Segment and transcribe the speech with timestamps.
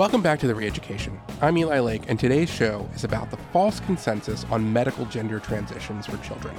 [0.00, 1.20] Welcome back to The Reeducation.
[1.42, 6.06] I'm Eli Lake, and today's show is about the false consensus on medical gender transitions
[6.06, 6.56] for children.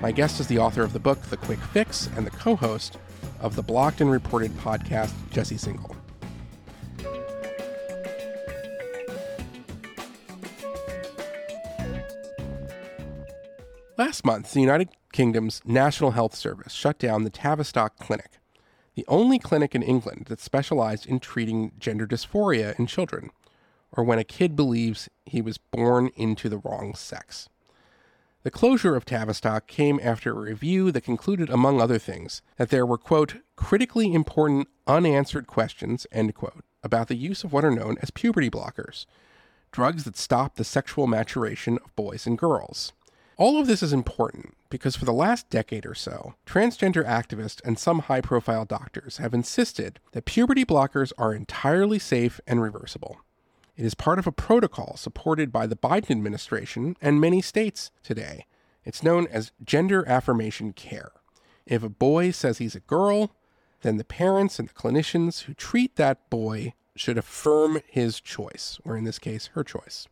[0.00, 2.98] My guest is the author of the book The Quick Fix and the co host
[3.40, 5.96] of the Blocked and Reported podcast, Jesse Singal.
[13.98, 18.38] Last month, the United Kingdom's National Health Service shut down the Tavistock Clinic,
[18.94, 23.30] the only clinic in England that specialized in treating gender dysphoria in children,
[23.92, 27.48] or when a kid believes he was born into the wrong sex.
[28.42, 32.84] The closure of Tavistock came after a review that concluded, among other things, that there
[32.84, 37.96] were, quote, critically important unanswered questions, end quote, about the use of what are known
[38.02, 39.06] as puberty blockers,
[39.72, 42.92] drugs that stop the sexual maturation of boys and girls.
[43.38, 47.78] All of this is important because for the last decade or so, transgender activists and
[47.78, 53.20] some high profile doctors have insisted that puberty blockers are entirely safe and reversible.
[53.76, 58.46] It is part of a protocol supported by the Biden administration and many states today.
[58.84, 61.12] It's known as gender affirmation care.
[61.66, 63.30] If a boy says he's a girl,
[63.82, 68.96] then the parents and the clinicians who treat that boy should affirm his choice, or
[68.96, 70.08] in this case, her choice.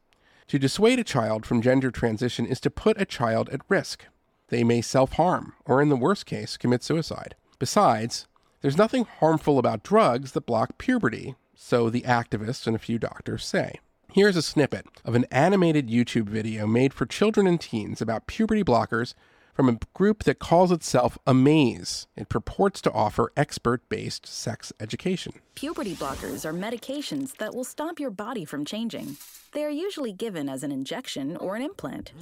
[0.47, 4.05] To dissuade a child from gender transition is to put a child at risk.
[4.53, 7.37] They may self harm, or in the worst case, commit suicide.
[7.59, 8.27] Besides,
[8.61, 13.47] there's nothing harmful about drugs that block puberty, so the activists and a few doctors
[13.47, 13.81] say.
[14.13, 18.63] Here's a snippet of an animated YouTube video made for children and teens about puberty
[18.63, 19.15] blockers
[19.53, 22.07] from a group that calls itself Amaze.
[22.17, 25.35] It purports to offer expert based sex education.
[25.55, 29.17] Puberty blockers are medications that will stop your body from changing.
[29.53, 32.13] They are usually given as an injection or an implant.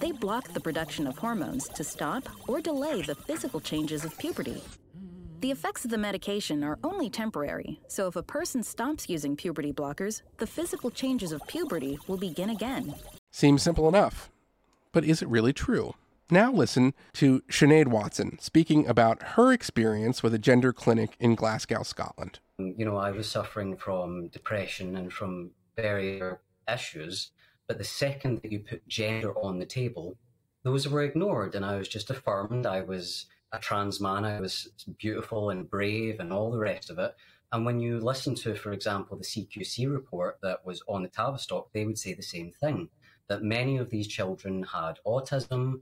[0.00, 4.62] They block the production of hormones to stop or delay the physical changes of puberty.
[5.40, 9.72] The effects of the medication are only temporary, so if a person stops using puberty
[9.72, 12.94] blockers, the physical changes of puberty will begin again.
[13.30, 14.30] Seems simple enough.
[14.92, 15.94] But is it really true?
[16.32, 21.82] Now listen to Sinead Watson speaking about her experience with a gender clinic in Glasgow,
[21.82, 22.38] Scotland.
[22.58, 26.36] You know, I was suffering from depression and from various
[26.72, 27.32] issues,
[27.66, 30.16] but the second that you put gender on the table,
[30.62, 34.68] those were ignored, and I was just affirmed I was a trans man, I was
[34.98, 37.12] beautiful and brave, and all the rest of it.
[37.50, 41.72] And when you listen to, for example, the CQC report that was on the Tavistock,
[41.72, 42.88] they would say the same thing
[43.28, 45.80] that many of these children had autism,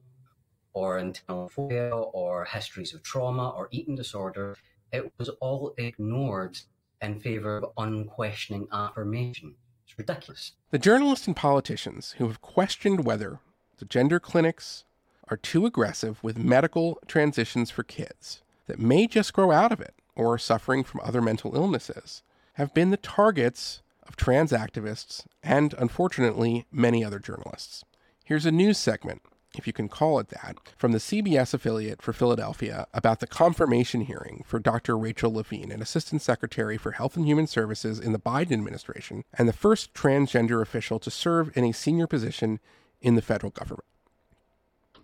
[0.73, 4.57] or internal phobia or histories of trauma or eating disorder,
[4.93, 6.59] it was all ignored
[7.01, 9.55] in favor of unquestioning affirmation.
[9.87, 10.53] It's ridiculous.
[10.71, 13.41] The journalists and politicians who have questioned whether
[13.79, 14.85] the gender clinics
[15.29, 19.95] are too aggressive with medical transitions for kids that may just grow out of it
[20.15, 22.23] or are suffering from other mental illnesses
[22.55, 27.85] have been the targets of trans activists and, unfortunately, many other journalists.
[28.25, 29.23] Here's a news segment
[29.57, 34.03] if you can call it that, from the CBS affiliate for Philadelphia about the confirmation
[34.03, 34.97] hearing for Dr.
[34.97, 39.49] Rachel Levine, an Assistant Secretary for Health and Human Services in the Biden administration and
[39.49, 42.61] the first transgender official to serve in a senior position
[43.01, 43.85] in the federal government.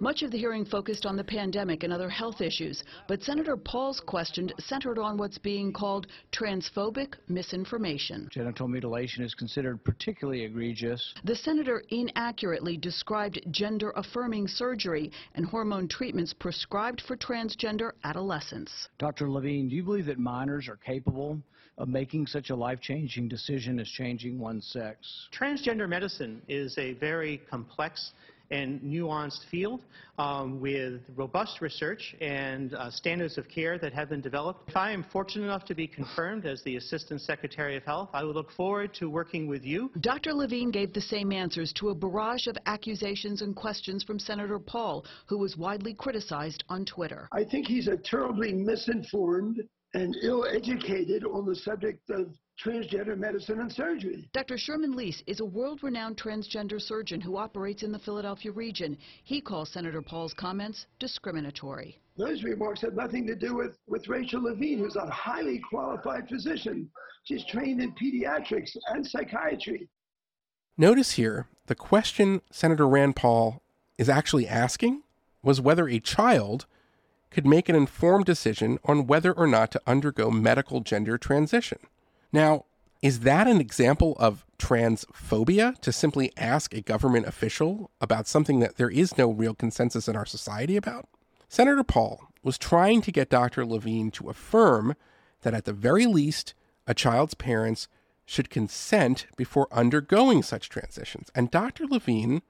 [0.00, 4.00] Much of the hearing focused on the pandemic and other health issues, but Senator Paul's
[4.00, 8.28] question centered on what's being called transphobic misinformation.
[8.30, 11.14] Genital mutilation is considered particularly egregious.
[11.24, 18.88] The senator inaccurately described gender-affirming surgery and hormone treatments prescribed for transgender adolescents.
[18.98, 19.30] Dr.
[19.30, 21.40] Levine, do you believe that minors are capable
[21.78, 25.28] of making such a life-changing decision as changing one's sex?
[25.32, 28.12] Transgender medicine is a very complex
[28.50, 29.82] and nuanced field
[30.18, 34.68] um, with robust research and uh, standards of care that have been developed.
[34.68, 38.22] If I am fortunate enough to be confirmed as the Assistant Secretary of Health, I
[38.24, 39.90] will look forward to working with you.
[40.00, 40.32] Dr.
[40.32, 45.04] Levine gave the same answers to a barrage of accusations and questions from Senator Paul,
[45.26, 47.28] who was widely criticized on Twitter.
[47.32, 49.60] I think he's a terribly misinformed
[49.94, 54.28] and ill-educated on the subject of transgender medicine and surgery.
[54.32, 54.56] Dr.
[54.56, 58.96] Sherman Leis is a world-renowned transgender surgeon who operates in the Philadelphia region.
[59.24, 62.00] He calls Senator Paul's comments discriminatory.
[62.16, 66.88] Those remarks have nothing to do with, with Rachel Levine, who's a highly qualified physician.
[67.24, 69.88] She's trained in pediatrics and psychiatry.
[70.76, 73.62] Notice here, the question Senator Rand Paul
[73.98, 75.02] is actually asking
[75.42, 76.66] was whether a child
[77.30, 81.78] could make an informed decision on whether or not to undergo medical gender transition.
[82.34, 82.64] Now,
[83.00, 88.74] is that an example of transphobia to simply ask a government official about something that
[88.74, 91.08] there is no real consensus in our society about?
[91.48, 93.64] Senator Paul was trying to get Dr.
[93.64, 94.96] Levine to affirm
[95.42, 96.54] that at the very least,
[96.88, 97.86] a child's parents
[98.26, 101.30] should consent before undergoing such transitions.
[101.36, 101.86] And Dr.
[101.86, 102.42] Levine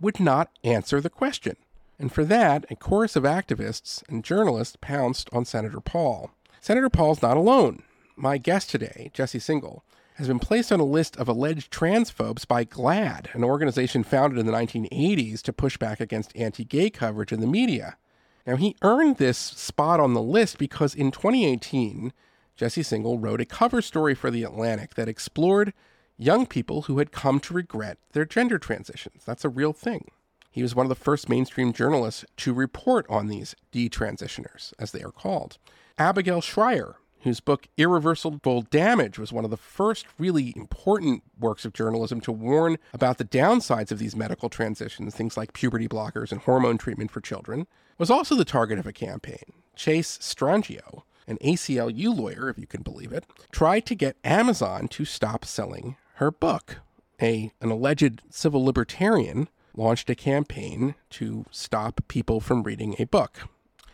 [0.00, 1.54] would not answer the question.
[1.96, 6.32] And for that, a chorus of activists and journalists pounced on Senator Paul.
[6.60, 7.84] Senator Paul's not alone.
[8.20, 9.82] My guest today, Jesse Singal,
[10.16, 14.46] has been placed on a list of alleged transphobes by GLAAD, an organization founded in
[14.46, 17.96] the 1980s to push back against anti gay coverage in the media.
[18.44, 22.12] Now, he earned this spot on the list because in 2018,
[22.56, 25.72] Jesse Singal wrote a cover story for The Atlantic that explored
[26.16, 29.22] young people who had come to regret their gender transitions.
[29.24, 30.10] That's a real thing.
[30.50, 35.04] He was one of the first mainstream journalists to report on these detransitioners, as they
[35.04, 35.58] are called.
[35.98, 36.96] Abigail Shrier,
[37.28, 42.32] whose book Irreversible Damage was one of the first really important works of journalism to
[42.32, 47.10] warn about the downsides of these medical transitions, things like puberty blockers and hormone treatment
[47.10, 47.66] for children,
[47.98, 49.52] was also the target of a campaign.
[49.76, 55.04] Chase Strangio, an ACLU lawyer, if you can believe it, tried to get Amazon to
[55.04, 56.78] stop selling her book.
[57.20, 63.48] A, an alleged civil libertarian launched a campaign to stop people from reading a book.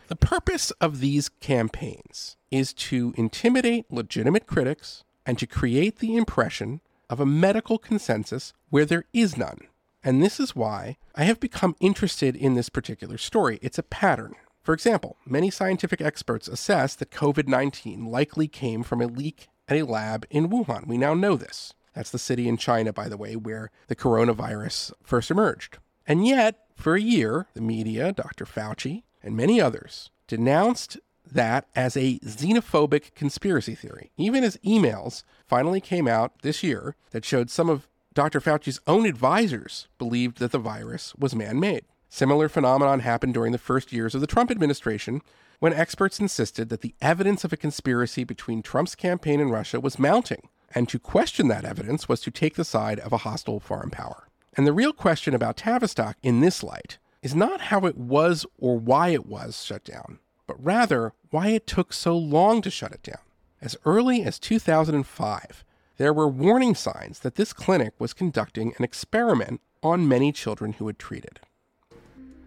[0.07, 6.81] The purpose of these campaigns is to intimidate legitimate critics and to create the impression
[7.09, 9.61] of a medical consensus where there is none.
[10.03, 13.57] And this is why I have become interested in this particular story.
[13.63, 14.35] It's a pattern.
[14.61, 19.77] For example, many scientific experts assess that COVID 19 likely came from a leak at
[19.77, 20.85] a lab in Wuhan.
[20.85, 21.73] We now know this.
[21.95, 25.79] That's the city in China, by the way, where the coronavirus first emerged.
[26.05, 28.45] And yet, for a year, the media, Dr.
[28.45, 30.97] Fauci, and many others denounced
[31.29, 37.25] that as a xenophobic conspiracy theory, even as emails finally came out this year that
[37.25, 38.39] showed some of Dr.
[38.39, 41.85] Fauci's own advisors believed that the virus was man made.
[42.07, 45.21] Similar phenomenon happened during the first years of the Trump administration
[45.59, 49.99] when experts insisted that the evidence of a conspiracy between Trump's campaign and Russia was
[49.99, 53.89] mounting, and to question that evidence was to take the side of a hostile foreign
[53.89, 54.27] power.
[54.55, 58.77] And the real question about Tavistock in this light is not how it was or
[58.77, 63.01] why it was shut down, but rather why it took so long to shut it
[63.01, 63.17] down.
[63.59, 65.63] As early as 2005,
[65.97, 70.85] there were warning signs that this clinic was conducting an experiment on many children who
[70.85, 71.39] had treated.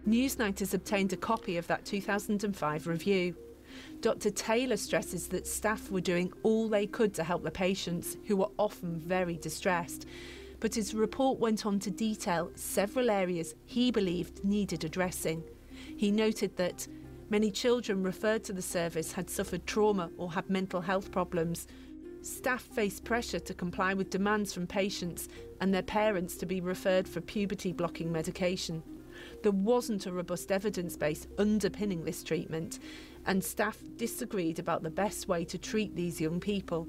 [0.07, 3.35] Newsnight has obtained a copy of that 2005 review.
[3.99, 4.29] Dr.
[4.29, 8.49] Taylor stresses that staff were doing all they could to help the patients, who were
[8.57, 10.05] often very distressed,
[10.59, 15.43] but his report went on to detail several areas he believed needed addressing.
[15.97, 16.87] He noted that
[17.29, 21.67] many children referred to the service had suffered trauma or had mental health problems.
[22.21, 25.29] Staff faced pressure to comply with demands from patients
[25.61, 28.83] and their parents to be referred for puberty blocking medication.
[29.43, 32.79] There wasn't a robust evidence base underpinning this treatment,
[33.25, 36.87] and staff disagreed about the best way to treat these young people.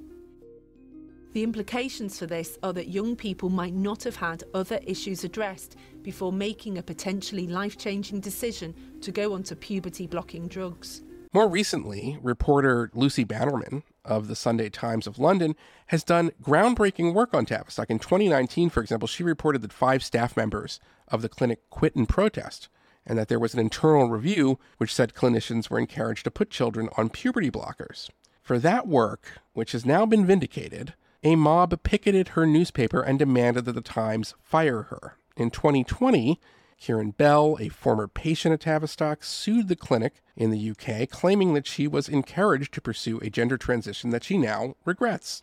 [1.33, 5.77] The implications for this are that young people might not have had other issues addressed
[6.03, 11.03] before making a potentially life changing decision to go onto puberty blocking drugs.
[11.33, 15.55] More recently, reporter Lucy Bannerman of the Sunday Times of London
[15.87, 17.91] has done groundbreaking work on Tavistock.
[17.91, 22.07] In 2019, for example, she reported that five staff members of the clinic quit in
[22.07, 22.69] protest
[23.07, 26.89] and that there was an internal review which said clinicians were encouraged to put children
[26.97, 28.11] on puberty blockers.
[28.43, 33.67] For that work, which has now been vindicated, a mob picketed her newspaper and demanded
[33.67, 35.17] that the Times fire her.
[35.37, 36.41] In 2020,
[36.81, 41.67] Keira Bell, a former patient at Tavistock, sued the clinic in the UK, claiming that
[41.67, 45.43] she was encouraged to pursue a gender transition that she now regrets.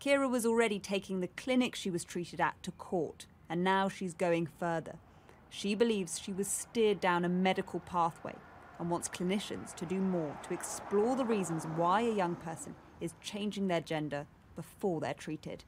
[0.00, 4.14] Keira was already taking the clinic she was treated at to court, and now she's
[4.14, 4.96] going further.
[5.48, 8.34] She believes she was steered down a medical pathway
[8.80, 13.14] and wants clinicians to do more to explore the reasons why a young person is
[13.20, 15.64] changing their gender before they're treated.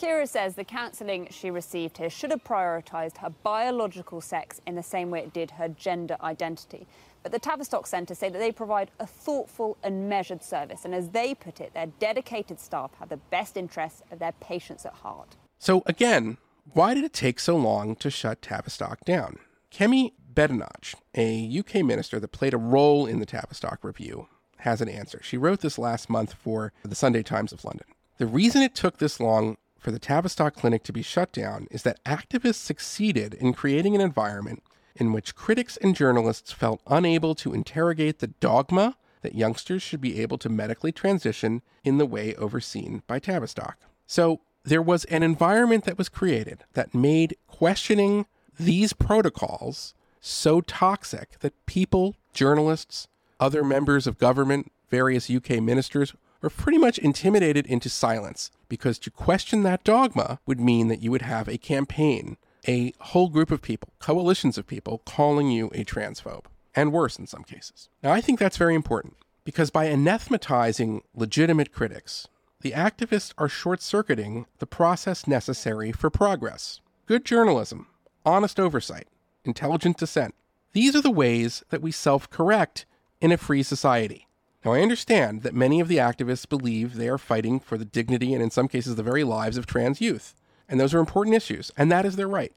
[0.00, 4.82] Keira says the counselling she received here should have prioritised her biological sex in the
[4.82, 6.86] same way it did her gender identity.
[7.22, 11.10] But the Tavistock Centre say that they provide a thoughtful and measured service, and as
[11.10, 15.36] they put it, their dedicated staff have the best interests of their patients at heart.
[15.58, 16.38] So, again,
[16.72, 19.38] why did it take so long to shut Tavistock down?
[19.70, 24.28] Kemi Badenoch, a UK minister that played a role in the Tavistock review,
[24.60, 25.20] has an answer.
[25.22, 27.86] She wrote this last month for the Sunday Times of London.
[28.18, 31.82] The reason it took this long for the Tavistock Clinic to be shut down is
[31.84, 34.62] that activists succeeded in creating an environment
[34.94, 40.20] in which critics and journalists felt unable to interrogate the dogma that youngsters should be
[40.20, 43.78] able to medically transition in the way overseen by Tavistock.
[44.06, 48.26] So there was an environment that was created that made questioning
[48.58, 53.08] these protocols so toxic that people, journalists,
[53.40, 59.10] other members of government, various UK ministers are pretty much intimidated into silence because to
[59.10, 62.36] question that dogma would mean that you would have a campaign,
[62.68, 66.44] a whole group of people, coalitions of people calling you a transphobe,
[66.74, 67.88] and worse in some cases.
[68.02, 72.28] Now, I think that's very important because by anathematizing legitimate critics,
[72.60, 76.80] the activists are short circuiting the process necessary for progress.
[77.06, 77.86] Good journalism,
[78.24, 79.08] honest oversight,
[79.44, 80.34] intelligent dissent.
[80.72, 82.86] These are the ways that we self correct
[83.20, 84.26] in a free society.
[84.64, 88.34] Now, I understand that many of the activists believe they are fighting for the dignity
[88.34, 90.34] and, in some cases, the very lives of trans youth.
[90.68, 92.52] And those are important issues, and that is their right.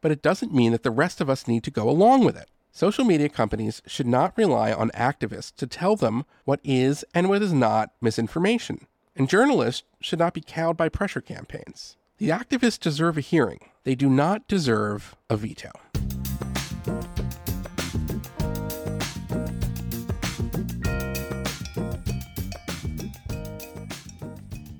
[0.00, 2.50] But it doesn't mean that the rest of us need to go along with it.
[2.72, 7.40] Social media companies should not rely on activists to tell them what is and what
[7.40, 8.88] is not misinformation.
[9.14, 11.96] And journalists should not be cowed by pressure campaigns.
[12.18, 15.70] The activists deserve a hearing, they do not deserve a veto.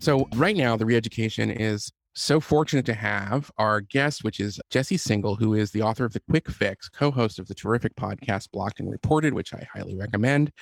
[0.04, 4.98] So, right now, the reeducation is so fortunate to have our guest, which is Jesse
[4.98, 8.50] Singal, who is the author of The Quick Fix, co host of the terrific podcast
[8.50, 10.52] Blocked and Reported, which I highly recommend,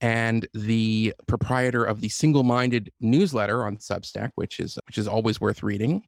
[0.00, 5.62] and the proprietor of the Singal-Minded newsletter on Substack, which is which is always worth
[5.62, 6.02] reading.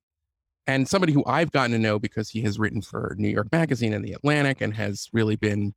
[0.67, 3.93] And somebody who I've gotten to know because he has written for New York Magazine
[3.93, 5.75] and The Atlantic and has really been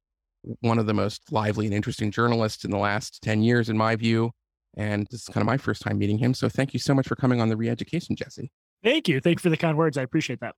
[0.61, 3.95] one of the most lively and interesting journalists in the last 10 years, in my
[3.95, 4.31] view.
[4.77, 6.33] And this is kind of my first time meeting him.
[6.33, 8.51] So thank you so much for coming on the reeducation, Jesse.
[8.83, 9.19] Thank you.
[9.19, 9.97] Thank you for the kind words.
[9.97, 10.55] I appreciate that.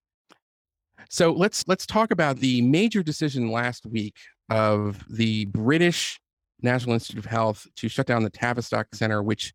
[1.09, 4.15] So let's let's talk about the major decision last week
[4.49, 6.19] of the British
[6.61, 9.53] National Institute of Health to shut down the Tavistock Center, which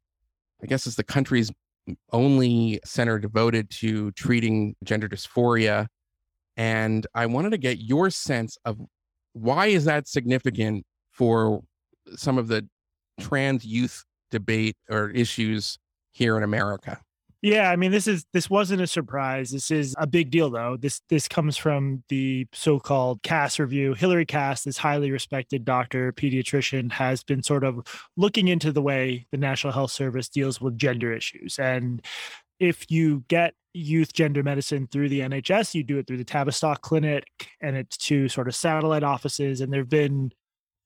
[0.63, 1.51] I guess is the country's
[2.13, 5.87] only center devoted to treating gender dysphoria.
[6.57, 8.79] And I wanted to get your sense of
[9.33, 11.63] why is that significant for
[12.17, 12.69] some of the
[13.21, 15.79] trans youth debate or issues
[16.13, 17.01] here in America?
[17.41, 19.51] Yeah, I mean this is this wasn't a surprise.
[19.51, 20.77] This is a big deal though.
[20.77, 23.95] This this comes from the so-called Cass review.
[23.95, 27.81] Hilary Cass, this highly respected doctor, pediatrician has been sort of
[28.17, 31.61] looking into the way the National Health Service deals with gender issues.
[31.61, 32.05] And
[32.59, 36.81] if you get youth gender medicine through the NHS, you do it through the Tavistock
[36.83, 37.25] Clinic
[37.61, 40.33] and it's two sort of satellite offices and there've been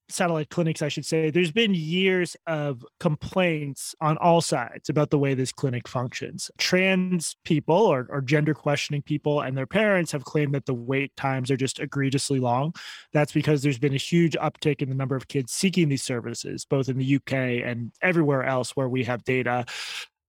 [0.09, 5.17] satellite clinics, I should say, there's been years of complaints on all sides about the
[5.17, 6.51] way this clinic functions.
[6.57, 11.15] Trans people or, or, gender questioning people and their parents have claimed that the wait
[11.15, 12.73] times are just egregiously long.
[13.11, 16.65] That's because there's been a huge uptick in the number of kids seeking these services,
[16.65, 17.33] both in the UK
[17.65, 19.65] and everywhere else where we have data.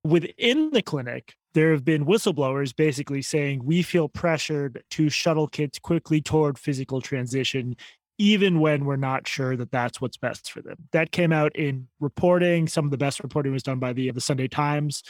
[0.03, 5.79] Within the clinic, there have been whistleblowers basically saying we feel pressured to shuttle kids
[5.79, 7.77] quickly toward physical transition
[8.19, 10.77] even when we're not sure that that's what's best for them.
[10.93, 12.69] That came out in reporting.
[12.69, 15.03] Some of the best reporting was done by the the Sunday Times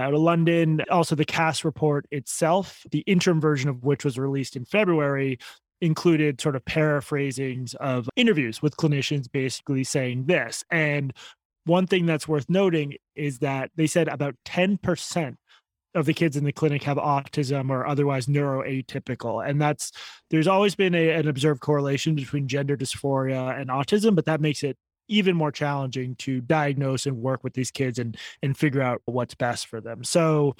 [0.00, 0.82] out of London.
[0.90, 5.38] Also, the Cass report itself, the interim version of which was released in February,
[5.80, 10.64] included sort of paraphrasings of interviews with clinicians basically saying this.
[10.70, 11.12] And
[11.64, 15.36] one thing that's worth noting is that they said about 10%
[15.94, 19.46] of the kids in the clinic have autism or otherwise neuroatypical.
[19.46, 19.92] And that's
[20.30, 24.62] there's always been a, an observed correlation between gender dysphoria and autism but that makes
[24.62, 24.76] it
[25.08, 29.34] even more challenging to diagnose and work with these kids and and figure out what's
[29.34, 30.04] best for them.
[30.04, 30.56] So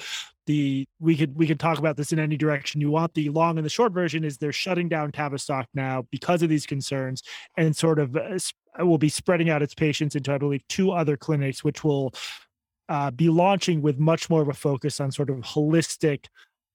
[0.47, 3.15] the we could we could talk about this in any direction you want.
[3.15, 6.67] The long and the short version is they're shutting down tavistock now because of these
[6.67, 7.23] concerns
[7.57, 8.39] and sort of uh,
[8.85, 12.13] will be spreading out its patients into i believe two other clinics which will
[12.89, 16.27] uh, be launching with much more of a focus on sort of holistic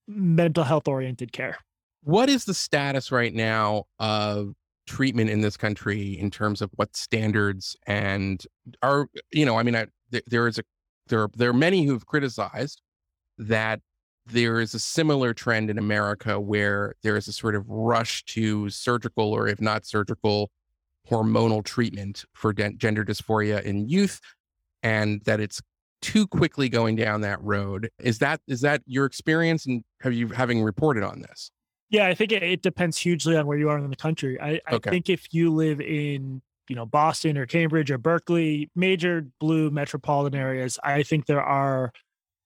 [0.07, 1.57] mental health oriented care.
[2.03, 4.53] What is the status right now of
[4.87, 8.47] treatment in this country in terms of what standards and
[8.81, 9.87] are you know I mean I,
[10.27, 10.63] there is a
[11.07, 12.81] there there are many who've criticized
[13.37, 13.81] that
[14.25, 18.69] there is a similar trend in America where there is a sort of rush to
[18.69, 20.51] surgical or if not surgical
[21.09, 24.19] hormonal treatment for de- gender dysphoria in youth
[24.83, 25.61] and that it's
[26.01, 27.89] too quickly going down that road.
[27.99, 31.51] Is that is that your experience and have you having reported on this?
[31.89, 34.39] Yeah, I think it, it depends hugely on where you are in the country.
[34.41, 34.89] I, okay.
[34.89, 39.69] I think if you live in you know Boston or Cambridge or Berkeley, major blue
[39.69, 41.91] metropolitan areas, I think there are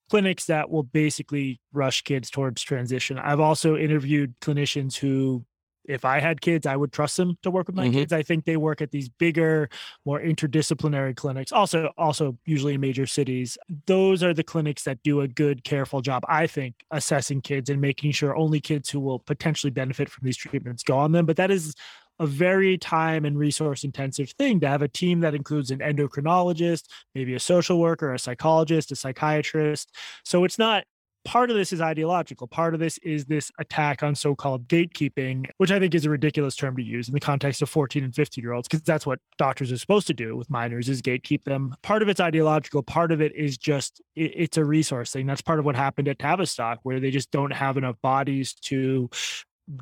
[0.10, 3.18] clinics that will basically rush kids towards transition.
[3.18, 5.46] I've also interviewed clinicians who
[5.86, 7.94] if I had kids, I would trust them to work with my mm-hmm.
[7.94, 8.14] kids.
[8.14, 9.70] I think they work at these bigger,
[10.06, 11.52] more interdisciplinary clinics.
[11.52, 13.58] Also, also usually in major cities.
[13.88, 16.24] Those are the clinics that do a good, careful job.
[16.28, 20.38] I think assessing kids and making sure only kids who will potentially benefit from these
[20.38, 21.26] treatments go on them.
[21.26, 21.74] But that is
[22.20, 26.84] a very time and resource intensive thing to have a team that includes an endocrinologist,
[27.16, 29.92] maybe a social worker, a psychologist, a psychiatrist.
[30.24, 30.84] So it's not
[31.24, 32.48] part of this is ideological.
[32.48, 36.10] Part of this is this attack on so called gatekeeping, which I think is a
[36.10, 39.06] ridiculous term to use in the context of 14 and 15 year olds, because that's
[39.06, 41.76] what doctors are supposed to do with minors is gatekeep them.
[41.82, 42.84] Part of it's ideological.
[42.84, 45.28] Part of it is just, it's a resource thing.
[45.28, 49.10] That's part of what happened at Tavistock, where they just don't have enough bodies to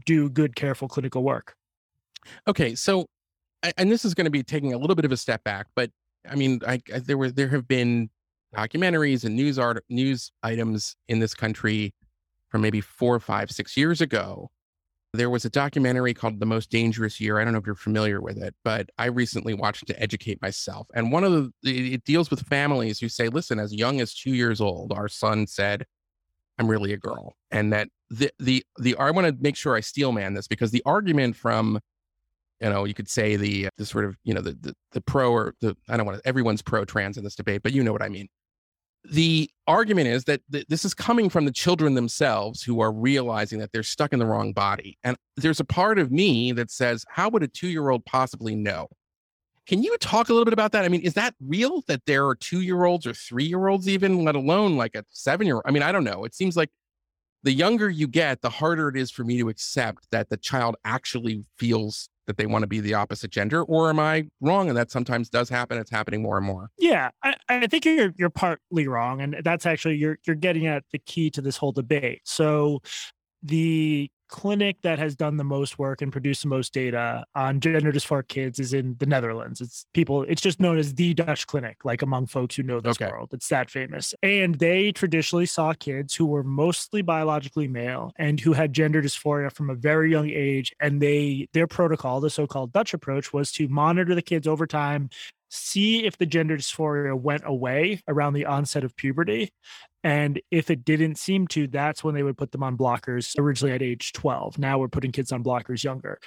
[0.06, 1.56] do good, careful clinical work.
[2.48, 2.76] Okay.
[2.76, 3.06] So,
[3.78, 5.90] and this is going to be taking a little bit of a step back, but
[6.30, 8.10] I mean, I, I there were, there have been
[8.56, 11.94] documentaries and news art news items in this country
[12.50, 14.50] from maybe four, five, six years ago.
[15.14, 17.40] There was a documentary called The Most Dangerous Year.
[17.40, 20.88] I don't know if you're familiar with it, but I recently watched to educate myself.
[20.94, 24.34] And one of the it deals with families who say, listen, as young as two
[24.34, 25.86] years old, our son said,
[26.60, 27.36] I'm really a girl.
[27.50, 30.72] And that the the the I want to make sure I steel man this because
[30.72, 31.80] the argument from
[32.62, 35.32] you know, you could say the the sort of, you know, the the, the pro
[35.32, 37.94] or the I don't want to everyone's pro trans in this debate, but you know
[37.94, 38.28] what I mean
[39.04, 43.60] the argument is that th- this is coming from the children themselves who are realizing
[43.60, 44.98] that they're stuck in the wrong body.
[45.04, 48.56] And there's a part of me that says, how would a two year old possibly
[48.56, 48.88] know?
[49.68, 50.84] Can you talk a little bit about that?
[50.84, 53.88] I mean, is that real that there are two year olds or three year olds,
[53.88, 55.66] even, let alone like a seven year old?
[55.66, 56.26] I mean, I don't know.
[56.26, 56.70] It seems like
[57.44, 60.76] the younger you get, the harder it is for me to accept that the child
[60.84, 64.78] actually feels that they want to be the opposite gender or am i wrong and
[64.78, 66.70] that sometimes does happen it's happening more and more?
[66.78, 70.84] Yeah i, I think you're you're partly wrong and that's actually you're you're getting at
[70.92, 72.22] the key to this whole debate.
[72.24, 72.82] So
[73.44, 77.92] the clinic that has done the most work and produced the most data on gender
[77.92, 79.60] dysphoric kids is in the Netherlands.
[79.60, 83.02] It's people, it's just known as the Dutch clinic, like among folks who know this
[83.02, 83.12] okay.
[83.12, 83.30] world.
[83.34, 84.14] It's that famous.
[84.24, 89.52] And they traditionally saw kids who were mostly biologically male and who had gender dysphoria
[89.52, 90.74] from a very young age.
[90.80, 95.10] And they their protocol, the so-called Dutch approach, was to monitor the kids over time
[95.50, 99.52] see if the gender dysphoria went away around the onset of puberty
[100.04, 103.74] and if it didn't seem to, that's when they would put them on blockers originally
[103.74, 104.58] at age 12.
[104.58, 106.20] Now we're putting kids on blockers younger.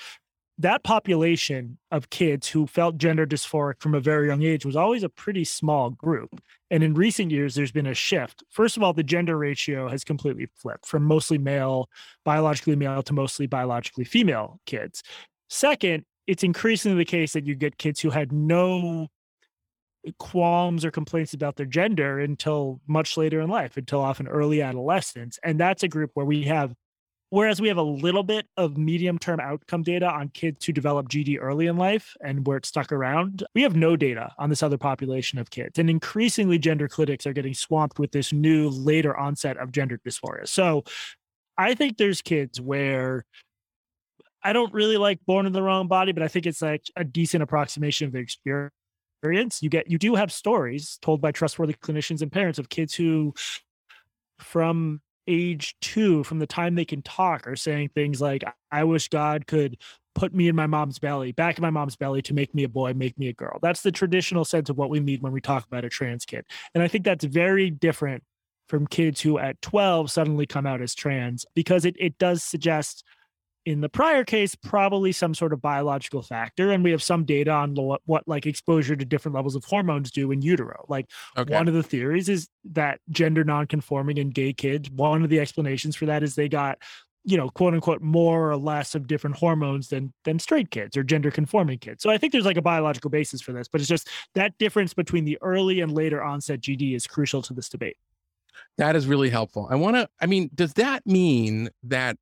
[0.58, 5.02] That population of kids who felt gender dysphoric from a very young age was always
[5.02, 6.28] a pretty small group.
[6.70, 8.44] And in recent years, there's been a shift.
[8.50, 11.88] First of all, the gender ratio has completely flipped from mostly male,
[12.24, 15.02] biologically male to mostly biologically female kids.
[15.48, 19.08] Second, it's increasingly the case that you get kids who had no
[20.18, 25.38] qualms or complaints about their gender until much later in life, until often early adolescence.
[25.44, 26.74] And that's a group where we have,
[27.30, 31.08] whereas we have a little bit of medium term outcome data on kids who develop
[31.08, 34.62] GD early in life and where it stuck around, we have no data on this
[34.62, 35.78] other population of kids.
[35.78, 40.48] And increasingly, gender clinics are getting swamped with this new later onset of gender dysphoria.
[40.48, 40.84] So
[41.56, 43.24] I think there's kids where
[44.44, 47.04] I don't really like born in the wrong body, but I think it's like a
[47.04, 49.62] decent approximation of the experience.
[49.62, 53.34] You get you do have stories told by trustworthy clinicians and parents of kids who
[54.38, 59.08] from age 2 from the time they can talk are saying things like I wish
[59.08, 59.76] God could
[60.14, 62.68] put me in my mom's belly, back in my mom's belly to make me a
[62.68, 63.58] boy, make me a girl.
[63.62, 66.44] That's the traditional sense of what we mean when we talk about a trans kid.
[66.74, 68.22] And I think that's very different
[68.68, 73.04] from kids who at 12 suddenly come out as trans because it, it does suggest
[73.64, 77.50] in the prior case probably some sort of biological factor and we have some data
[77.50, 80.84] on what, what like exposure to different levels of hormones do in utero.
[80.88, 81.54] Like okay.
[81.54, 85.94] one of the theories is that gender nonconforming in gay kids one of the explanations
[85.96, 86.78] for that is they got
[87.24, 91.04] you know quote unquote more or less of different hormones than than straight kids or
[91.04, 92.02] gender conforming kids.
[92.02, 94.92] So i think there's like a biological basis for this but it's just that difference
[94.92, 97.96] between the early and later onset gd is crucial to this debate.
[98.76, 99.68] That is really helpful.
[99.70, 102.16] I want to i mean does that mean that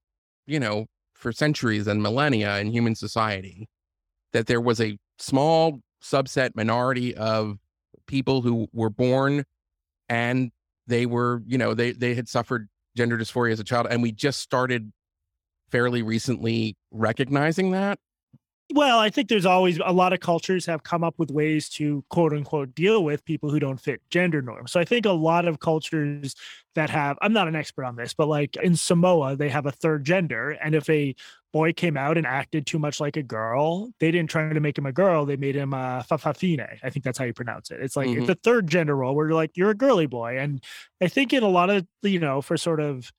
[0.46, 0.86] you know
[1.20, 3.68] for centuries and millennia in human society
[4.32, 7.58] that there was a small subset minority of
[8.06, 9.44] people who were born
[10.08, 10.50] and
[10.86, 14.10] they were you know they they had suffered gender dysphoria as a child and we
[14.10, 14.90] just started
[15.70, 17.98] fairly recently recognizing that
[18.72, 22.04] well, I think there's always a lot of cultures have come up with ways to
[22.08, 24.72] quote unquote deal with people who don't fit gender norms.
[24.72, 26.34] So I think a lot of cultures
[26.74, 29.72] that have, I'm not an expert on this, but like in Samoa, they have a
[29.72, 30.50] third gender.
[30.50, 31.14] And if a
[31.52, 34.78] boy came out and acted too much like a girl, they didn't try to make
[34.78, 35.26] him a girl.
[35.26, 36.78] They made him a fa'afafine.
[36.82, 37.80] I think that's how you pronounce it.
[37.80, 38.30] It's like mm-hmm.
[38.30, 40.38] a third gender role where you're like, you're a girly boy.
[40.38, 40.62] And
[41.00, 43.10] I think in a lot of, you know, for sort of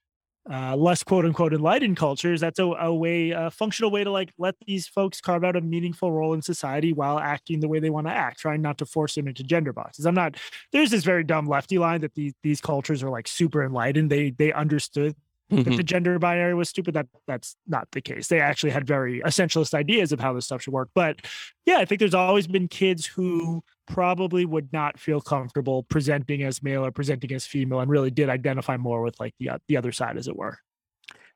[0.50, 4.34] uh, less quote unquote enlightened cultures, that's a, a way, a functional way to like
[4.38, 7.90] let these folks carve out a meaningful role in society while acting the way they
[7.90, 10.06] want to act, trying not to force them into gender boxes.
[10.06, 10.38] I'm not,
[10.72, 14.10] there's this very dumb lefty line that these, these cultures are like super enlightened.
[14.10, 15.16] They, they understood
[15.58, 15.86] that the mm-hmm.
[15.86, 16.94] gender binary was stupid.
[16.94, 18.28] That that's not the case.
[18.28, 20.90] They actually had very essentialist ideas of how this stuff should work.
[20.96, 21.26] But
[21.66, 26.64] yeah, I think there's always been kids who probably would not feel comfortable presenting as
[26.64, 29.78] male or presenting as female, and really did identify more with like the uh, the
[29.78, 30.58] other side, as it were.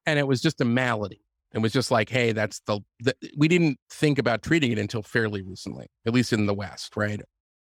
[0.06, 1.22] And it was just a malady.
[1.54, 5.02] It was just like, hey, that's the, the we didn't think about treating it until
[5.02, 7.22] fairly recently, at least in the West, right?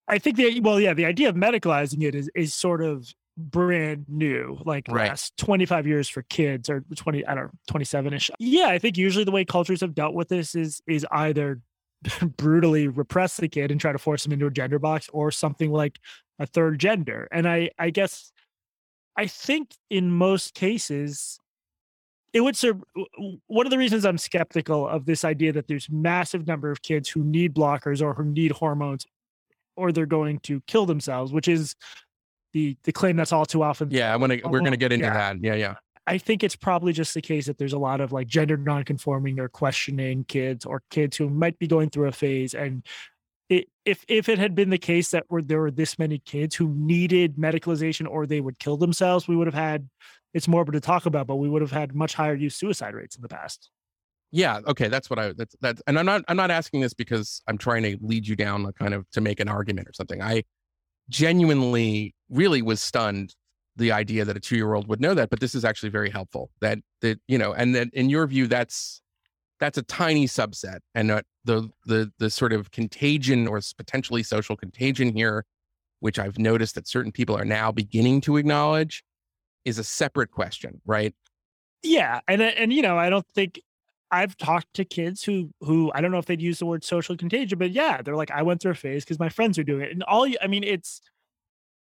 [0.08, 4.06] I think the well, yeah, the idea of medicalizing it is is sort of brand
[4.08, 5.10] new, like Right.
[5.10, 8.32] last 25 years for kids or 20, I don't know, 27 ish.
[8.39, 11.62] Yeah, I think usually the way cultures have dealt with this is is either
[12.38, 15.71] brutally repress the kid and try to force them into a gender box or something
[15.71, 16.00] like
[16.39, 17.28] a third gender.
[17.32, 18.32] And I I guess
[19.17, 21.39] I think in most cases
[22.34, 22.84] it would serve
[23.48, 27.08] one of the reasons I'm skeptical of this idea that there's massive number of kids
[27.08, 29.06] who need blockers or who need hormones
[29.78, 31.76] or they're going to kill themselves, which is
[32.56, 33.89] the the claim that's all too often.
[33.91, 35.13] Yeah, I'm gonna we're gonna get into Yeah.
[35.13, 35.44] that.
[35.44, 35.76] Yeah, yeah.
[36.08, 39.39] I think it's probably just the case that there's a lot of like gender nonconforming
[39.39, 42.54] or questioning kids or kids who might be going through a phase.
[42.54, 42.86] And
[43.50, 46.56] it, if if it had been the case that were there were this many kids
[46.56, 49.89] who needed medicalization or they would kill themselves, we would have had.
[50.34, 53.15] It's morbid to talk about, but we would have had much higher youth suicide rates
[53.15, 53.70] in the past.
[54.32, 57.41] Yeah, okay, that's what I that's that's and I'm not I'm not asking this because
[57.48, 60.22] I'm trying to lead you down a kind of to make an argument or something.
[60.22, 60.44] I
[61.10, 63.36] genuinely really was stunned
[63.78, 66.50] the idea that a 2-year-old would know that, but this is actually very helpful.
[66.62, 69.02] That that you know, and that in your view that's
[69.60, 74.56] that's a tiny subset and that the the the sort of contagion or potentially social
[74.56, 75.46] contagion here
[76.00, 79.04] which I've noticed that certain people are now beginning to acknowledge
[79.63, 81.15] is a separate question, right?
[81.82, 83.60] Yeah, and and you know, I don't think
[84.12, 87.18] I've talked to kids who who I don't know if they'd use the word social
[87.18, 89.82] contagion, but yeah, they're like, I went through a phase because my friends are doing
[89.82, 90.26] it, and all.
[90.28, 91.02] you- I mean, it's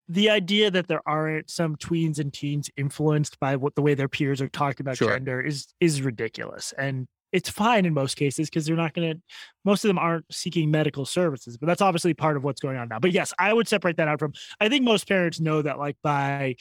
[0.09, 4.09] the idea that there aren't some tweens and teens influenced by what the way their
[4.09, 5.11] peers are talking about Sure.
[5.11, 9.23] gender is is ridiculous, and it's fine in most cases because they're not going to.
[9.67, 12.89] Most of them aren't seeking medical services, but that's obviously part of what's going on
[12.89, 12.99] now.
[12.99, 14.33] But yes, I would separate that out from.
[14.61, 16.57] I think most parents know that, like by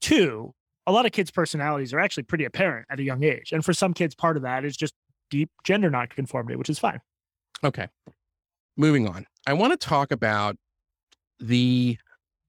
[0.00, 0.54] two,
[0.88, 3.52] a lot of kids' personalities are actually pretty apparent at a young age.
[3.52, 4.94] And for some kids, part of that is just
[5.30, 6.98] deep gender nonconformity, which is fine.
[7.62, 7.88] Okay.
[8.74, 9.26] Moving on.
[9.46, 10.56] I want to talk about
[11.38, 11.98] the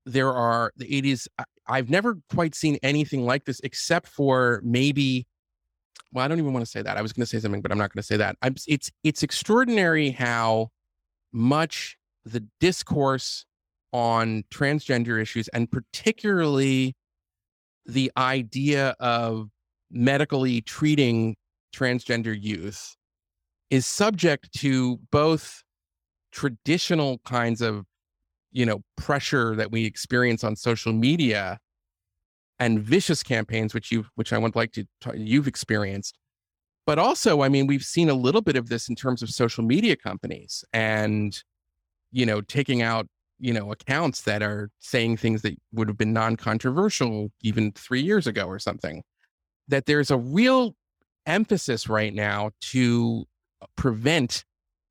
[0.06, 5.28] there are the 80s I- I've never quite seen anything like this except for maybe
[6.14, 6.98] well, I don't even want to say that.
[6.98, 8.36] I was going to say something, but I'm not going to say that.
[8.42, 10.70] I'm, it's it's extraordinary how
[11.34, 13.46] much the discourse
[13.92, 16.96] on transgender issues and particularly
[17.94, 19.50] the idea of
[19.92, 21.36] medically treating
[21.76, 22.96] transgender youth
[23.70, 25.64] is subject to both
[26.32, 27.86] traditional kinds of
[28.52, 31.60] you know pressure that we experience on social media
[32.60, 36.18] and vicious campaigns which you've which i would like to ta- you've experienced.
[36.86, 39.64] But also i mean we've seen a little bit of this in terms of social
[39.64, 41.42] media companies and
[42.12, 43.08] you know taking out
[43.40, 48.28] you know accounts that are saying things that would have been non-controversial even three years
[48.28, 49.04] ago or something
[49.70, 50.76] that there's a real
[51.26, 53.26] emphasis right now to
[53.62, 54.44] uh, prevent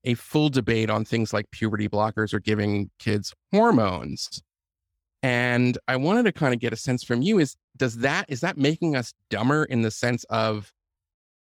[0.04, 4.40] a full debate on things like puberty blockers or giving kids hormones.
[5.22, 8.40] And I wanted to kind of get a sense from you is does that is
[8.40, 10.72] that making us dumber in the sense of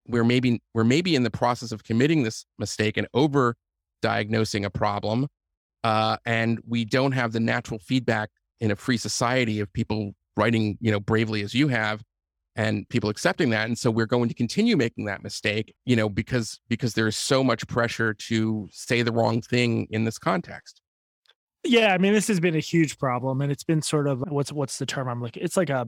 [0.07, 3.55] we're maybe we're maybe in the process of committing this mistake and over
[4.01, 5.27] diagnosing a problem
[5.85, 10.77] uh, and we don't have the natural feedback in a free society of people writing
[10.81, 12.01] you know bravely as you have
[12.57, 16.09] and people accepting that and so we're going to continue making that mistake you know
[16.09, 20.81] because because there's so much pressure to say the wrong thing in this context
[21.63, 24.51] Yeah, I mean, this has been a huge problem, and it's been sort of what's
[24.51, 25.43] what's the term I'm looking?
[25.43, 25.87] It's like a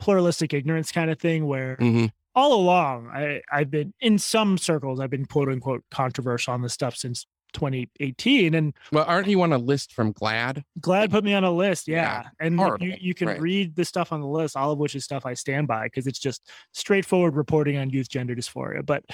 [0.00, 2.10] pluralistic ignorance kind of thing where Mhm.
[2.34, 6.72] all along I, I've been in some circles, I've been quote unquote controversial on this
[6.72, 11.34] stuff since 2018, and well aren't you on a list from GLAAD GLAAD put me
[11.34, 11.88] on a list.
[11.88, 13.40] Yeah, Yeah, and you you can right.
[13.40, 16.06] read the stuff on the list, all of which is stuff I stand by because
[16.06, 18.84] it's just straightforward reporting on youth gender dysphoria.
[18.84, 19.04] But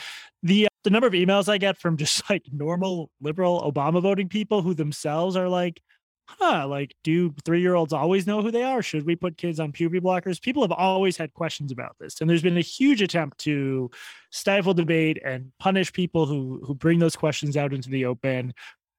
[0.43, 4.29] the uh, the number of emails I get from just like normal liberal Obama voting
[4.29, 5.81] people who themselves are like,
[6.29, 8.83] huh, like do three year olds always know who they are?
[8.83, 10.41] Should we put kids on puberty blockers?
[10.41, 13.91] People have always had questions about this, and there's been a huge attempt to
[14.31, 18.53] stifle debate and punish people who who bring those questions out into the open.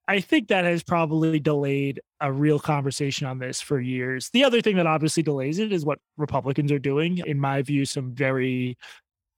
[0.08, 4.32] I think that has probably delayed a real conversation on this for years.
[4.32, 7.20] The other thing that obviously delays it is what Republicans are doing.
[7.20, 8.76] In my view, some very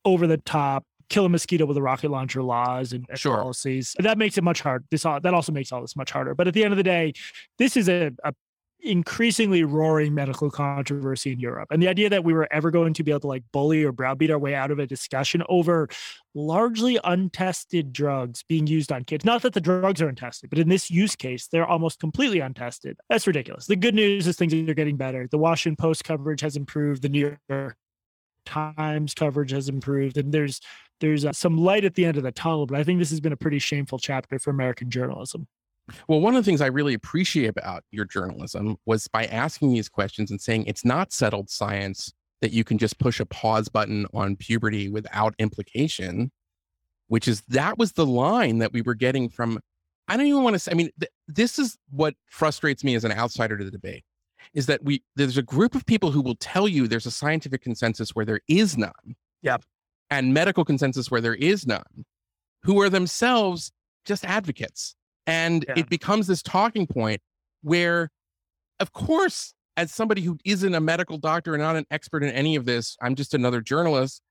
[0.05, 3.37] over the top kill a mosquito with a rocket launcher laws and, and Sure.
[3.37, 3.95] policies.
[3.99, 4.85] That makes it much harder.
[4.89, 6.33] This all, that also makes all this much harder.
[6.33, 7.13] But at the end of the day,
[7.59, 8.33] this is a, a
[8.83, 11.67] increasingly roaring medical controversy in Europe.
[11.71, 13.91] And the idea that we were ever going to be able to like bully or
[13.91, 15.87] browbeat our way out of a discussion over
[16.33, 19.23] largely untested drugs being used on kids.
[19.25, 22.97] Not that the drugs are untested, but in this use case, they're almost completely untested.
[23.09, 23.67] That's ridiculous.
[23.67, 25.27] The good news is things are getting better.
[25.29, 27.03] The Washington Post coverage has improved.
[27.03, 27.75] The New York
[28.45, 30.61] Times coverage has improved, and there's
[31.01, 32.65] there's uh, some light at the end of the tunnel.
[32.65, 35.47] But I think this has been a pretty shameful chapter for American journalism.
[36.07, 39.89] Well, one of the things I really appreciate about your journalism was by asking these
[39.89, 44.07] questions and saying it's not settled science that you can just push a pause button
[44.13, 46.31] on puberty without implication,
[47.07, 49.59] which is that was the line that we were getting from.
[50.07, 53.03] I don't even want to say, I mean, th- this is what frustrates me as
[53.03, 54.03] an outsider to the debate
[54.53, 57.61] is that we there's a group of people who will tell you there's a scientific
[57.61, 59.15] consensus where there is none.
[59.43, 59.63] Yep.
[60.11, 62.05] And medical consensus where there is none,
[62.63, 63.71] who are themselves
[64.05, 64.95] just advocates
[65.27, 65.75] and yeah.
[65.77, 67.21] it becomes this talking point
[67.61, 68.09] where,
[68.79, 72.55] of course, as somebody who isn't a medical doctor and not an expert in any
[72.55, 74.21] of this, I'm just another journalist.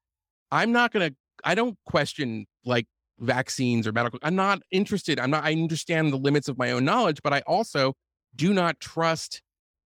[0.51, 2.87] I'm not going to, I don't question like
[3.19, 4.19] vaccines or medical.
[4.23, 5.19] I'm not interested.
[5.19, 7.95] I'm not, I understand the limits of my own knowledge, but I also
[8.37, 9.41] do not trust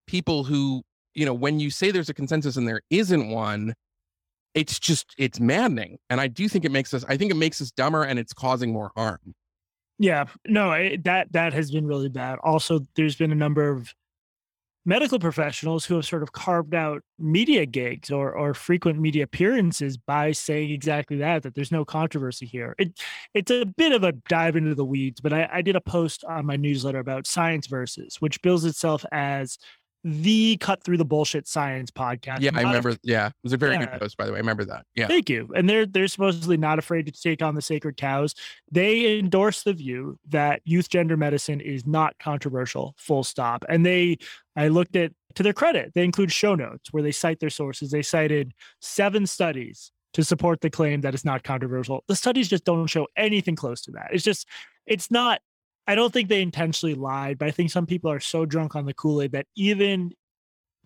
[0.06, 0.82] people who,
[1.14, 3.74] you know, when you say there's a consensus and there isn't one,
[4.54, 5.98] it's just, it's maddening.
[6.08, 8.32] And I do think it makes us, I think it makes us dumber and it's
[8.32, 9.34] causing more harm.
[9.98, 10.70] Yeah, no,
[11.04, 12.38] that that has been really bad.
[12.42, 13.94] Also, there's been a number of
[14.84, 19.96] medical professionals who have sort of carved out media gigs or or frequent media appearances
[19.96, 22.74] by saying exactly that that there's no controversy here.
[22.76, 22.98] It
[23.34, 26.24] it's a bit of a dive into the weeds, but I, I did a post
[26.24, 29.58] on my newsletter about science versus, which bills itself as
[30.04, 32.40] the cut through the bullshit science podcast.
[32.40, 32.96] Yeah, I remember.
[33.02, 33.86] Yeah, it was a very yeah.
[33.86, 34.36] good post, by the way.
[34.36, 34.84] I remember that.
[34.94, 35.50] Yeah, thank you.
[35.56, 38.34] And they're they're supposedly not afraid to take on the sacred cows.
[38.70, 42.94] They endorse the view that youth gender medicine is not controversial.
[42.98, 43.64] Full stop.
[43.68, 44.18] And they,
[44.56, 47.90] I looked at to their credit, they include show notes where they cite their sources.
[47.90, 52.04] They cited seven studies to support the claim that it's not controversial.
[52.06, 54.10] The studies just don't show anything close to that.
[54.12, 54.46] It's just,
[54.86, 55.40] it's not
[55.86, 58.86] I don't think they intentionally lied, but I think some people are so drunk on
[58.86, 60.12] the Kool Aid that even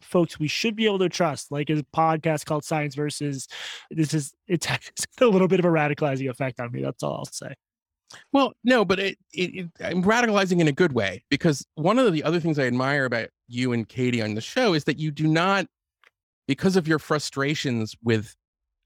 [0.00, 3.48] folks we should be able to trust, like a podcast called Science Versus,
[3.90, 4.66] this is it's,
[5.20, 6.82] a little bit of a radicalizing effect on me.
[6.82, 7.54] That's all I'll say.
[8.32, 12.12] Well, no, but it, it, it, I'm radicalizing in a good way because one of
[12.12, 15.11] the other things I admire about you and Katie on the show is that you
[15.11, 15.66] do not,
[16.46, 18.34] because of your frustrations with,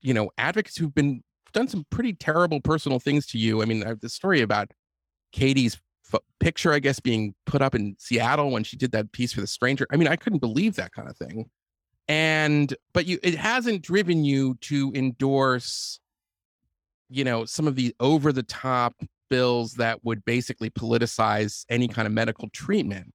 [0.01, 1.23] you know, advocates who've been
[1.53, 3.63] done some pretty terrible personal things to you.
[3.63, 4.73] I mean, I have the story about
[5.33, 5.79] Katie's
[6.41, 9.47] picture, I guess, being put up in Seattle when she did that piece for the
[9.47, 9.87] stranger.
[9.91, 11.51] I mean, I couldn't believe that kind of thing.
[12.09, 16.01] And but you it hasn't driven you to endorse,
[17.09, 18.95] you know, some of the over the top
[19.31, 23.15] bills that would basically politicize any kind of medical treatment.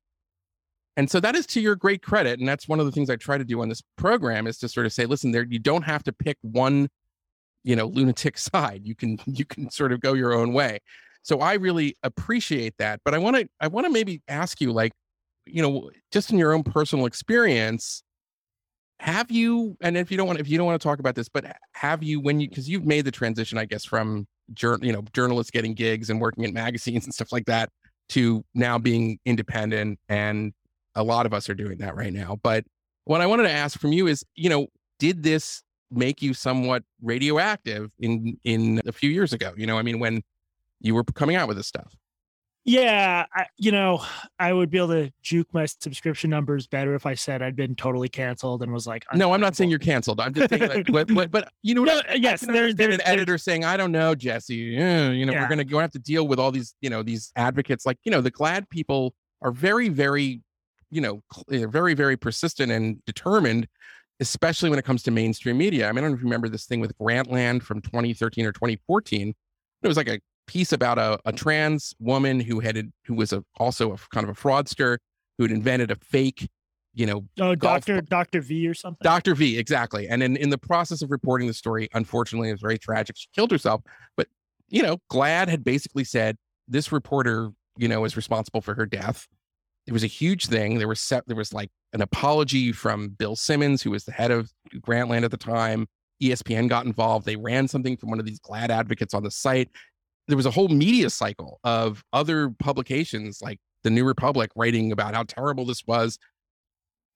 [0.95, 2.39] And so that is to your great credit.
[2.39, 4.67] And that's one of the things I try to do on this program is to
[4.67, 6.89] sort of say, listen, there you don't have to pick one,
[7.63, 8.81] you know, lunatic side.
[8.83, 10.79] You can you can sort of go your own way.
[11.27, 13.01] So I really appreciate that.
[13.03, 14.93] But I want to I want to maybe ask you like,
[15.45, 18.01] you know, just in your own personal experience,
[19.01, 21.27] have you and if you don't want if you don't want to talk about this,
[21.27, 24.93] but have you when you because you've made the transition, I guess, from jour, you
[24.93, 27.69] know, journalists getting gigs and working in magazines and stuff like that
[28.09, 30.53] to now being independent and
[30.95, 32.37] a lot of us are doing that right now.
[32.41, 32.63] But
[33.03, 35.61] what I wanted to ask from you is, you know, did this
[35.91, 39.53] make you somewhat radioactive in in a few years ago?
[39.57, 40.21] You know, I mean, when
[40.79, 41.95] you were coming out with this stuff.
[42.67, 44.03] Yeah, I, you know,
[44.39, 47.75] I would be able to juke my subscription numbers better if I said I'd been
[47.75, 50.19] totally canceled and was like, "No, I'm not saying you're canceled.
[50.19, 53.01] I'm just saying, like, but, but, but, you know, no, uh, yes, there's, there's an
[53.05, 54.53] editor saying, "I don't know, Jesse.
[54.53, 54.79] You
[55.25, 55.41] know, yeah.
[55.41, 57.85] we're gonna go have to deal with all these, you know, these advocates.
[57.85, 60.41] Like, you know, the GLAAD people are very, very,
[60.91, 63.69] you know, eh, very, very persistent and determined."
[64.19, 65.87] Especially when it comes to mainstream media.
[65.87, 68.51] I mean, I don't know if you remember this thing with Grantland from 2013 or
[68.51, 69.35] 2014.
[69.83, 73.43] It was like a piece about a, a trans woman who had who was a,
[73.57, 74.97] also a kind of a fraudster
[75.38, 76.49] who had invented a fake
[76.93, 79.03] you know oh dr dr v or something?
[79.03, 80.07] Dr v exactly.
[80.07, 83.17] And in, in the process of reporting the story unfortunately it was very tragic.
[83.17, 83.81] She killed herself.
[84.15, 84.27] But
[84.69, 89.27] you know GLAAD had basically said this reporter you know is responsible for her death.
[89.86, 90.79] It was a huge thing.
[90.79, 94.31] There was set there was like an apology from bill simmons who was the head
[94.31, 95.88] of grantland at the time.
[96.21, 97.27] Espn got involved.
[97.27, 99.69] They ran something from one of these GLAAD advocates on the site
[100.27, 105.13] there was a whole media cycle of other publications like the New Republic writing about
[105.13, 106.17] how terrible this was.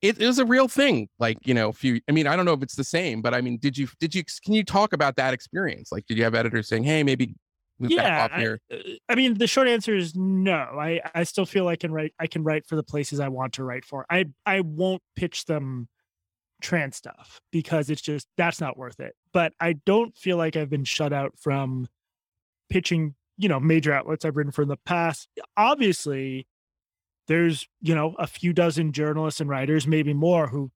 [0.01, 1.09] It is a real thing.
[1.19, 3.33] Like, you know, if you, I mean, I don't know if it's the same, but
[3.33, 5.91] I mean, did you, did you, can you talk about that experience?
[5.91, 7.35] Like, did you have editors saying, hey, maybe,
[7.81, 8.59] move yeah, back off here?
[8.71, 10.55] I, uh, I mean, the short answer is no.
[10.55, 13.53] I, I still feel I can write I can write for the places I want
[13.53, 14.05] to write for.
[14.09, 15.87] I I won't pitch them
[16.61, 19.15] trans stuff because it's just that's not worth it.
[19.33, 21.87] But I don't feel like I've been shut out from
[22.71, 25.27] pitching, you know, major outlets I've written for in the past.
[25.57, 26.47] Obviously,
[27.27, 30.71] there's, you know, a few dozen journalists and writers, maybe more, who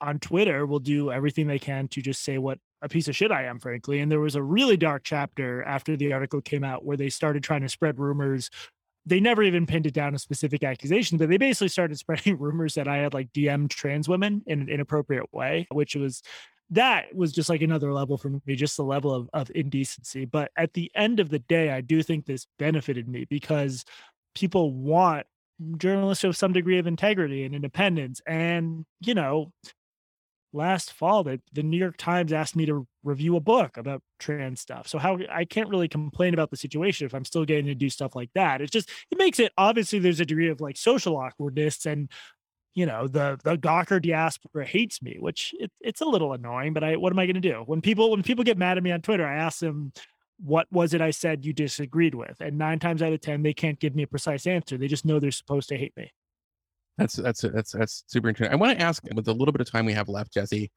[0.00, 3.30] on Twitter will do everything they can to just say what a piece of shit
[3.30, 4.00] I am, frankly.
[4.00, 7.42] And there was a really dark chapter after the article came out where they started
[7.44, 8.50] trying to spread rumors.
[9.06, 12.74] They never even pinned it down a specific accusation, but they basically started spreading rumors
[12.74, 16.22] that I had like DM'd trans women in an inappropriate way, which was
[16.70, 20.24] that was just like another level for me, just the level of, of indecency.
[20.24, 23.84] But at the end of the day, I do think this benefited me because
[24.34, 25.26] people want
[25.76, 28.20] journalists of some degree of integrity and independence.
[28.26, 29.52] And, you know,
[30.52, 34.60] last fall that the New York Times asked me to review a book about trans
[34.60, 34.86] stuff.
[34.86, 37.88] So how I can't really complain about the situation if I'm still getting to do
[37.90, 38.60] stuff like that.
[38.60, 42.10] It's just it makes it obviously there's a degree of like social awkwardness and
[42.74, 46.72] you know the the Gawker diaspora hates me, which it, it's a little annoying.
[46.72, 48.82] But I what am I going to do when people when people get mad at
[48.82, 49.26] me on Twitter?
[49.26, 49.92] I ask them
[50.44, 53.54] what was it I said you disagreed with, and nine times out of ten they
[53.54, 54.78] can't give me a precise answer.
[54.78, 56.10] They just know they're supposed to hate me.
[56.98, 58.52] That's that's that's that's super interesting.
[58.52, 60.70] I want to ask with a little bit of time we have left, Jesse.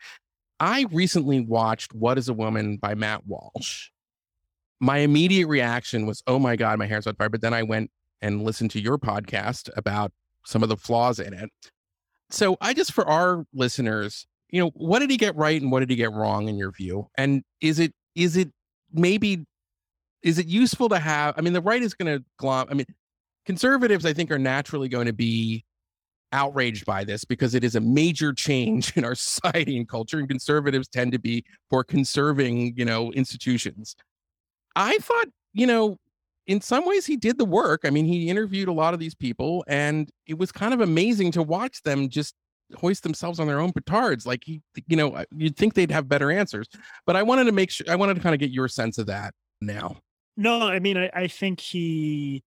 [0.60, 3.90] I recently watched What is a Woman by Matt Walsh.
[4.80, 7.30] My immediate reaction was, oh my God, my hair's on fire.
[7.30, 10.12] But then I went and listened to your podcast about
[10.46, 11.50] some of the flaws in it.
[12.30, 15.82] So I just for our listeners, you know, what did he get right and what
[15.82, 17.08] did he get wrong in your view?
[17.18, 18.52] And is it is it
[18.92, 19.46] maybe
[20.24, 22.88] is it useful to have I mean the right is going to glom I mean
[23.46, 25.64] conservatives I think are naturally going to be
[26.32, 30.28] outraged by this because it is a major change in our society and culture and
[30.28, 33.96] conservatives tend to be for conserving you know institutions
[34.76, 35.98] i thought you know
[36.48, 39.16] in some ways he did the work i mean he interviewed a lot of these
[39.16, 42.36] people and it was kind of amazing to watch them just
[42.76, 46.32] hoist themselves on their own petards like he you know you'd think they'd have better
[46.32, 46.68] answers
[47.06, 49.06] but i wanted to make sure i wanted to kind of get your sense of
[49.06, 49.96] that now
[50.36, 52.44] no i mean i, I think he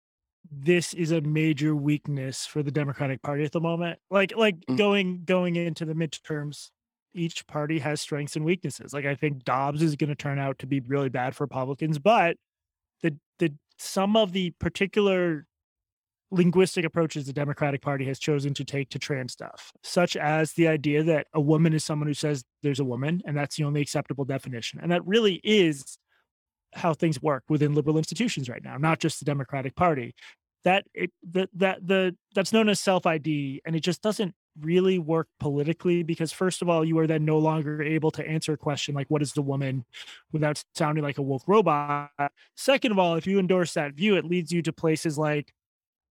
[0.51, 3.99] this is a major weakness for the Democratic Party at the moment.
[4.09, 4.77] Like like mm.
[4.77, 6.69] going going into the midterms,
[7.13, 8.93] each party has strengths and weaknesses.
[8.93, 11.99] Like I think Dobbs is going to turn out to be really bad for Republicans,
[11.99, 12.37] but
[13.01, 15.45] the the some of the particular
[16.31, 20.67] linguistic approaches the Democratic Party has chosen to take to trans stuff, such as the
[20.67, 23.81] idea that a woman is someone who says there's a woman and that's the only
[23.81, 24.79] acceptable definition.
[24.81, 25.97] And that really is
[26.73, 30.13] how things work within liberal institutions right now, not just the Democratic Party.
[30.63, 34.99] That it that that the that's known as self ID, and it just doesn't really
[34.99, 38.57] work politically because first of all, you are then no longer able to answer a
[38.57, 39.85] question like "What is the woman?"
[40.31, 42.11] without sounding like a woke robot.
[42.55, 45.53] Second of all, if you endorse that view, it leads you to places like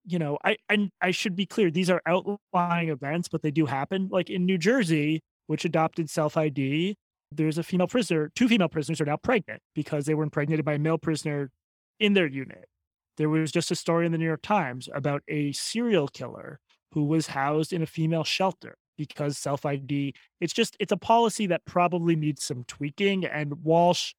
[0.05, 3.67] you know, I and I should be clear, these are outlying events, but they do
[3.67, 4.09] happen.
[4.11, 6.97] Like in New Jersey, which adopted self ID,
[7.31, 10.75] there's a female prisoner, two female prisoners are now pregnant because they were impregnated by
[10.75, 11.51] a male prisoner
[12.01, 12.67] in their unit.
[13.17, 16.59] There was just a story in the New York Times about a serial killer
[16.93, 20.15] who was housed in a female shelter because self ID.
[20.41, 23.25] It's just it's a policy that probably needs some tweaking.
[23.25, 24.15] And Walsh,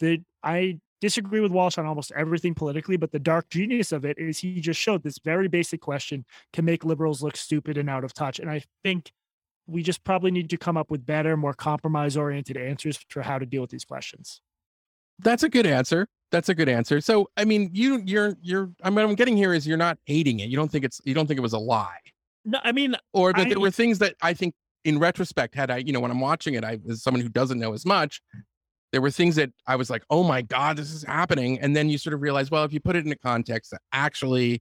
[0.00, 4.18] the I disagree with Walsh on almost everything politically, but the dark genius of it
[4.18, 8.04] is he just showed this very basic question can make liberals look stupid and out
[8.04, 8.38] of touch.
[8.38, 9.12] And I think
[9.66, 13.38] we just probably need to come up with better, more compromise oriented answers for how
[13.38, 14.40] to deal with these questions.
[15.18, 16.08] That's a good answer.
[16.30, 17.00] That's a good answer.
[17.00, 18.70] So, I mean, you, you're, you're.
[18.82, 20.48] I mean, I'm getting here is you're not hating it.
[20.48, 21.98] You don't think it's, you don't think it was a lie.
[22.44, 25.70] No, I mean, or that I, there were things that I think, in retrospect, had
[25.70, 28.20] I, you know, when I'm watching it, I, as someone who doesn't know as much,
[28.90, 31.88] there were things that I was like, oh my god, this is happening, and then
[31.88, 34.60] you sort of realize, well, if you put it into context, actually,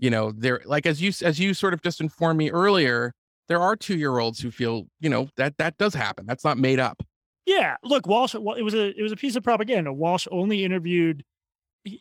[0.00, 3.14] you know, there, like as you, as you sort of just informed me earlier,
[3.46, 6.26] there are two year olds who feel, you know, that that does happen.
[6.26, 7.00] That's not made up.
[7.46, 7.76] Yeah.
[7.82, 9.92] Look, Walsh, well, it was a it was a piece of propaganda.
[9.92, 11.24] Walsh only interviewed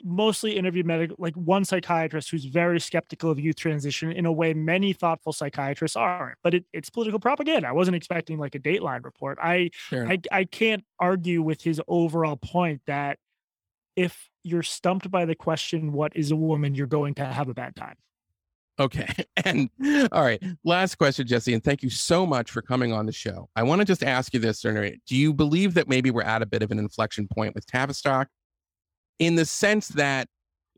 [0.03, 4.53] mostly interviewed medical like one psychiatrist who's very skeptical of youth transition in a way
[4.53, 9.03] many thoughtful psychiatrists aren't but it, it's political propaganda i wasn't expecting like a dateline
[9.03, 9.71] report I.
[10.09, 13.19] I i can't argue with his overall point that
[13.95, 17.53] if you're stumped by the question what is a woman you're going to have a
[17.53, 17.95] bad time
[18.79, 19.07] Okay.
[19.45, 19.69] And
[20.13, 20.41] all right.
[20.63, 23.49] Last question, Jesse, and thank you so much for coming on the show.
[23.57, 26.45] I want to just ask you this, Do you believe that maybe we're at a
[26.45, 28.29] bit of an inflection point with Tavistock
[29.19, 30.29] in the sense that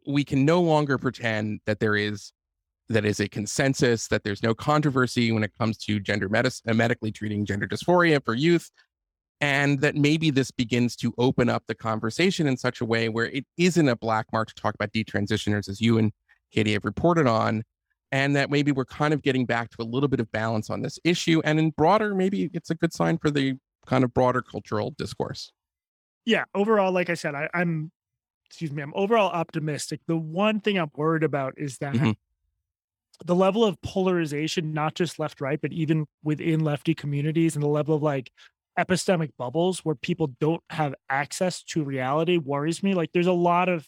[0.08, 2.32] we can no longer pretend that there is
[2.90, 6.74] that is a consensus, that there's no controversy when it comes to gender medicine, uh,
[6.74, 8.70] medically treating gender dysphoria for youth,
[9.42, 13.26] and that maybe this begins to open up the conversation in such a way where
[13.28, 16.12] it isn't a black mark to talk about detransitioners as you and
[16.52, 17.64] Katie have reported on,
[18.16, 20.82] and that maybe we're kind of getting back to a little bit of balance on
[20.82, 21.42] this issue.
[21.44, 23.56] And in broader, maybe it's a good sign for the
[23.86, 25.52] kind of broader cultural discourse.
[26.26, 27.92] Yeah, overall, like I said, I, I'm
[28.46, 30.02] excuse me, I'm overall optimistic.
[30.08, 32.16] The one thing I'm worried about is that Mhm.
[33.26, 37.68] the level of polarization, not just left right, but even within lefty communities, and the
[37.68, 38.32] level of like
[38.78, 42.94] epistemic bubbles where people don't have access to reality worries me.
[42.94, 43.88] Like there's a lot of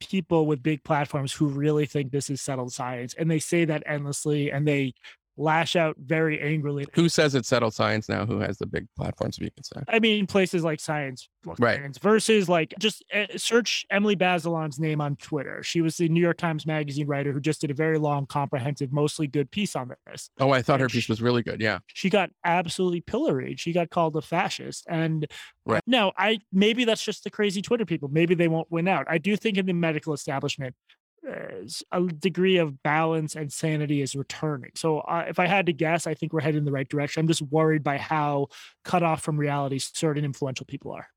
[0.00, 3.82] people with big platforms who really think this is settled science and they say that
[3.86, 4.92] endlessly and they
[5.40, 6.86] lash out very angrily.
[6.92, 8.26] Who says it's settled science now?
[8.26, 9.80] Who has the big platforms, you can say?
[9.88, 11.28] I mean, places like Science
[11.58, 11.78] Right.
[11.78, 15.62] Science versus like just uh, search Emily Bazelon's name on Twitter.
[15.62, 18.92] She was the New York Times Magazine writer who just did a very long, comprehensive,
[18.92, 20.28] mostly good piece on this.
[20.38, 21.60] Oh, I thought her piece was really good.
[21.62, 21.78] Yeah.
[21.86, 23.58] She got absolutely pilloried.
[23.58, 24.84] She got called a fascist.
[24.88, 25.26] And
[25.64, 25.82] Right.
[25.86, 28.08] no, I maybe that's just the crazy Twitter people.
[28.12, 29.06] Maybe they won't win out.
[29.08, 30.74] I do think in the medical establishment,
[31.92, 34.70] a degree of balance and sanity is returning.
[34.74, 37.20] So uh, if I had to guess, I think we're heading in the right direction.
[37.20, 38.48] I'm just worried by how
[38.84, 41.08] cut off from reality certain influential people are.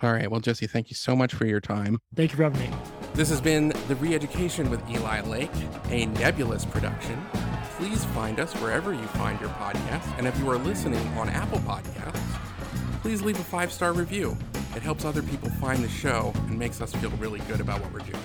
[0.00, 0.30] All right.
[0.30, 1.98] Well, Jesse, thank you so much for your time.
[2.14, 2.76] Thank you for having me.
[3.14, 5.50] This has been The Reeducation with Eli Lake,
[5.90, 7.24] a nebulous production.
[7.76, 10.18] Please find us wherever you find your podcast.
[10.18, 12.20] And if you are listening on Apple Podcasts,
[13.02, 14.36] please leave a five star review.
[14.74, 17.92] It helps other people find the show and makes us feel really good about what
[17.92, 18.22] we're doing.